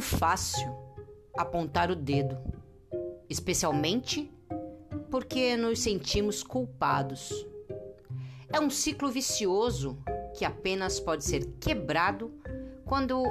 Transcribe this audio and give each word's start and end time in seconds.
fácil 0.00 0.74
apontar 1.36 1.90
o 1.90 1.96
dedo, 1.96 2.38
especialmente 3.28 4.30
porque 5.10 5.56
nos 5.56 5.80
sentimos 5.80 6.42
culpados. 6.42 7.46
É 8.52 8.60
um 8.60 8.70
ciclo 8.70 9.10
vicioso 9.10 9.98
que 10.36 10.44
apenas 10.44 11.00
pode 11.00 11.24
ser 11.24 11.46
quebrado 11.60 12.32
quando 12.84 13.22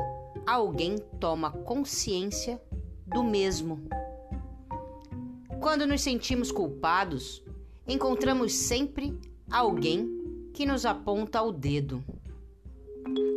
alguém 0.45 0.98
toma 1.20 1.52
consciência 1.52 2.62
do 3.05 3.23
mesmo. 3.23 3.88
Quando 5.62 5.85
nos 5.85 6.02
sentimos 6.02 6.52
culpados, 6.52 7.44
encontramos 7.88 8.53
sempre 8.53 9.17
alguém 9.49 10.49
que 10.53 10.66
nos 10.66 10.85
aponta 10.85 11.41
o 11.41 11.52
dedo. 11.52 12.03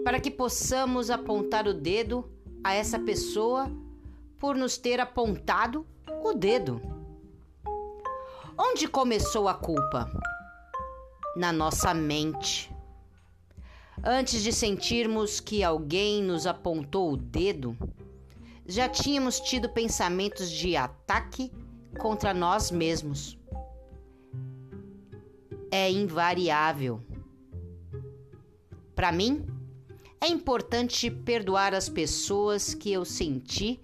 Para 0.04 0.20
que 0.20 0.30
possamos 0.30 1.10
apontar 1.10 1.66
o 1.66 1.74
dedo 1.74 2.35
a 2.66 2.74
essa 2.74 2.98
pessoa 2.98 3.70
por 4.40 4.56
nos 4.56 4.76
ter 4.76 4.98
apontado 4.98 5.86
o 6.24 6.32
dedo. 6.34 6.82
Onde 8.58 8.88
começou 8.88 9.48
a 9.48 9.54
culpa? 9.54 10.10
Na 11.36 11.52
nossa 11.52 11.94
mente. 11.94 12.74
Antes 14.02 14.42
de 14.42 14.52
sentirmos 14.52 15.38
que 15.38 15.62
alguém 15.62 16.20
nos 16.20 16.44
apontou 16.44 17.12
o 17.12 17.16
dedo, 17.16 17.78
já 18.66 18.88
tínhamos 18.88 19.38
tido 19.38 19.68
pensamentos 19.68 20.50
de 20.50 20.74
ataque 20.74 21.52
contra 22.00 22.34
nós 22.34 22.72
mesmos. 22.72 23.38
É 25.70 25.88
invariável. 25.88 27.00
Para 28.92 29.12
mim, 29.12 29.46
é 30.26 30.28
importante 30.28 31.08
perdoar 31.08 31.72
as 31.72 31.88
pessoas 31.88 32.74
que 32.74 32.92
eu 32.92 33.04
senti 33.04 33.80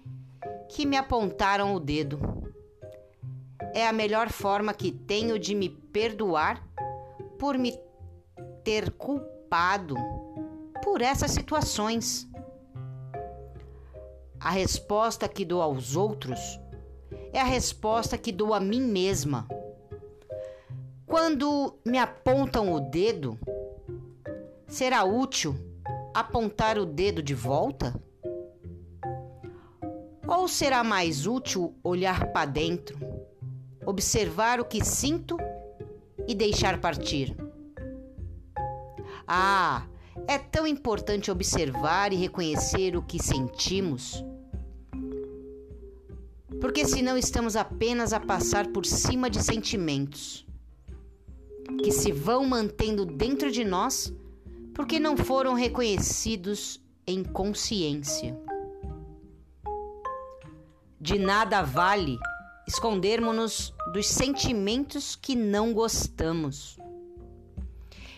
que 0.67 0.85
me 0.85 0.97
apontaram 0.97 1.73
o 1.73 1.79
dedo. 1.79 2.19
É 3.73 3.87
a 3.87 3.93
melhor 3.93 4.29
forma 4.29 4.73
que 4.73 4.91
tenho 4.91 5.39
de 5.39 5.55
me 5.55 5.69
perdoar 5.69 6.61
por 7.39 7.57
me 7.57 7.79
ter 8.61 8.91
culpado 8.91 9.95
por 10.83 11.01
essas 11.01 11.31
situações. 11.31 12.27
A 14.37 14.49
resposta 14.49 15.29
que 15.29 15.45
dou 15.45 15.61
aos 15.61 15.95
outros 15.95 16.59
é 17.31 17.39
a 17.39 17.45
resposta 17.45 18.17
que 18.17 18.33
dou 18.33 18.53
a 18.53 18.59
mim 18.59 18.81
mesma. 18.81 19.47
Quando 21.05 21.79
me 21.85 21.97
apontam 21.97 22.73
o 22.73 22.81
dedo, 22.81 23.39
será 24.67 25.05
útil 25.05 25.71
apontar 26.13 26.77
o 26.77 26.85
dedo 26.85 27.23
de 27.23 27.33
volta? 27.33 27.99
Ou 30.27 30.47
será 30.47 30.83
mais 30.83 31.25
útil 31.25 31.75
olhar 31.83 32.31
para 32.31 32.45
dentro, 32.49 32.97
observar 33.85 34.59
o 34.59 34.65
que 34.65 34.83
sinto 34.83 35.37
e 36.27 36.33
deixar 36.33 36.79
partir? 36.79 37.35
Ah, 39.27 39.85
é 40.27 40.37
tão 40.37 40.67
importante 40.67 41.31
observar 41.31 42.13
e 42.13 42.15
reconhecer 42.15 42.95
o 42.95 43.01
que 43.01 43.21
sentimos. 43.21 44.23
Porque 46.61 46.85
senão 46.85 47.17
estamos 47.17 47.55
apenas 47.55 48.13
a 48.13 48.19
passar 48.19 48.67
por 48.67 48.85
cima 48.85 49.29
de 49.29 49.43
sentimentos 49.43 50.45
que 51.83 51.91
se 51.91 52.11
vão 52.11 52.45
mantendo 52.45 53.05
dentro 53.05 53.51
de 53.51 53.65
nós 53.65 54.13
porque 54.73 54.99
não 54.99 55.15
foram 55.15 55.53
reconhecidos 55.53 56.81
em 57.05 57.23
consciência. 57.23 58.37
De 60.99 61.19
nada 61.19 61.61
vale 61.61 62.17
escondermos-nos 62.67 63.73
dos 63.93 64.07
sentimentos 64.07 65.15
que 65.15 65.35
não 65.35 65.73
gostamos 65.73 66.77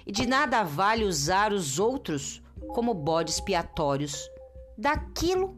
e 0.05 0.11
de 0.11 0.27
nada 0.27 0.63
vale 0.63 1.03
usar 1.03 1.51
os 1.51 1.79
outros 1.79 2.41
como 2.69 2.93
bodes 2.93 3.35
expiatórios 3.35 4.29
daquilo 4.77 5.57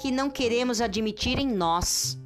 que 0.00 0.10
não 0.10 0.28
queremos 0.28 0.80
admitir 0.80 1.38
em 1.38 1.46
nós. 1.46 2.18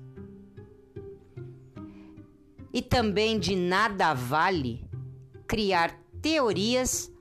E 2.73 2.81
também 2.81 3.39
de 3.39 3.55
nada 3.55 4.15
vale 4.15 4.89
criar 5.47 5.99
teorias 6.23 7.13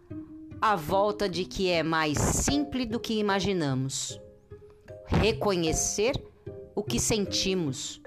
à 0.62 0.76
volta 0.76 1.30
de 1.30 1.46
que 1.46 1.70
é 1.70 1.84
mais 1.84 2.18
simples 2.18 2.88
do 2.88 3.00
que 3.00 3.20
imaginamos. 3.20 4.20
Reconhecer 5.06 6.22
o 6.76 6.84
que 6.84 7.00
sentimos, 7.00 8.02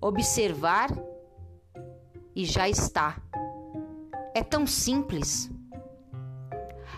observar 0.00 0.90
e 2.34 2.44
já 2.44 2.68
está. 2.68 3.20
É 4.34 4.42
tão 4.42 4.66
simples. 4.66 5.50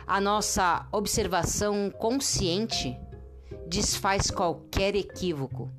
A 0.07 0.21
nossa 0.21 0.87
observação 0.93 1.91
consciente 1.91 2.99
desfaz 3.67 4.31
qualquer 4.31 4.97
equívoco, 4.97 5.71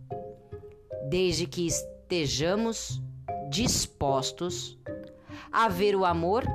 desde 1.09 1.45
que 1.45 1.67
estejamos 1.67 3.01
dispostos 3.49 4.79
a 5.51 5.67
ver 5.67 5.95
o 5.95 6.05
amor 6.05 6.45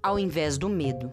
ao 0.00 0.18
invés 0.18 0.56
do 0.56 0.68
medo. 0.68 1.10